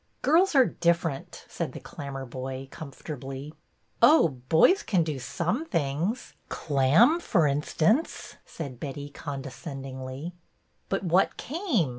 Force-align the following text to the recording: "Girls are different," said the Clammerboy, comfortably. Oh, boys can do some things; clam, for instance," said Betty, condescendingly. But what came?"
"Girls 0.23 0.55
are 0.55 0.65
different," 0.65 1.45
said 1.47 1.73
the 1.73 1.79
Clammerboy, 1.79 2.71
comfortably. 2.71 3.53
Oh, 4.01 4.29
boys 4.49 4.81
can 4.81 5.03
do 5.03 5.19
some 5.19 5.63
things; 5.63 6.33
clam, 6.49 7.19
for 7.19 7.45
instance," 7.45 8.37
said 8.43 8.79
Betty, 8.79 9.11
condescendingly. 9.11 10.33
But 10.89 11.03
what 11.03 11.37
came?" 11.37 11.89